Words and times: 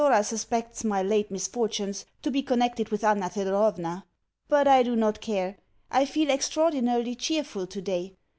Thedora 0.01 0.25
suspects 0.25 0.83
my 0.83 1.03
late 1.03 1.29
misfortunes 1.29 2.07
to 2.23 2.31
be 2.31 2.41
connected 2.41 2.89
with 2.89 3.03
Anna 3.03 3.29
Thedorovna; 3.29 4.03
but 4.47 4.67
I 4.67 4.81
do 4.81 4.95
not 4.95 5.21
care 5.21 5.57
I 5.91 6.05
feel 6.07 6.31
extraordinarily 6.31 7.13
cheerful 7.13 7.67
today. 7.67 8.15